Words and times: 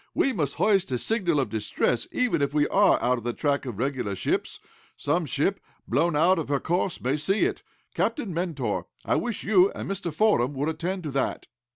We 0.15 0.33
must 0.33 0.55
hoist 0.55 0.91
a 0.91 0.97
signal 0.97 1.39
of 1.39 1.51
distress, 1.51 2.07
even 2.11 2.41
if 2.41 2.55
we 2.55 2.67
are 2.69 2.99
out 3.03 3.19
of 3.19 3.23
the 3.23 3.33
track 3.33 3.67
of 3.67 3.77
regular 3.77 4.15
vessels. 4.15 4.59
Some 4.97 5.27
ship, 5.27 5.59
blown 5.87 6.15
out 6.15 6.39
of 6.39 6.47
her 6.49 6.59
course 6.59 6.99
may 6.99 7.17
see 7.17 7.41
it. 7.45 7.61
Captain 7.93 8.33
Mentor, 8.33 8.87
I 9.05 9.15
wish 9.17 9.43
you 9.43 9.69
and 9.73 9.87
Mr. 9.87 10.11
Fordam 10.11 10.53
would 10.55 10.69
attend 10.69 11.03
to 11.03 11.11
that." 11.11 11.45